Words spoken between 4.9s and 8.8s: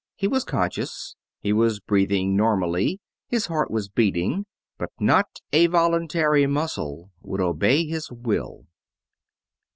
not a voluntary muscle would obey his will!